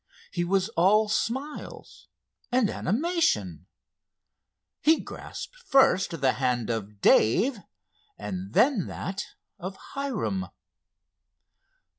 He 0.31 0.43
was 0.43 0.69
all 0.69 1.07
smiles 1.09 2.07
and 2.51 2.71
animation. 2.71 3.67
He 4.81 4.99
grasped 4.99 5.55
first 5.57 6.21
the 6.21 6.31
hand 6.41 6.71
of 6.71 7.01
Dave, 7.01 7.59
and 8.17 8.53
then 8.53 8.87
that 8.87 9.21
of 9.59 9.75
Hiram. 9.93 10.47